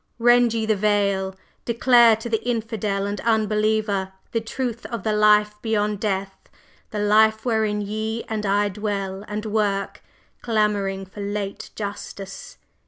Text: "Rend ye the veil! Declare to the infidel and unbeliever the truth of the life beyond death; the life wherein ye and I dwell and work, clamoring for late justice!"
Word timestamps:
"Rend 0.17 0.55
ye 0.55 0.65
the 0.65 0.75
veil! 0.75 1.35
Declare 1.63 2.15
to 2.15 2.27
the 2.27 2.41
infidel 2.41 3.05
and 3.05 3.21
unbeliever 3.21 4.13
the 4.31 4.41
truth 4.41 4.83
of 4.87 5.03
the 5.03 5.13
life 5.13 5.53
beyond 5.61 5.99
death; 5.99 6.49
the 6.89 6.97
life 6.97 7.45
wherein 7.45 7.81
ye 7.81 8.23
and 8.23 8.43
I 8.43 8.67
dwell 8.69 9.23
and 9.27 9.45
work, 9.45 10.01
clamoring 10.41 11.05
for 11.05 11.21
late 11.21 11.69
justice!" 11.75 12.57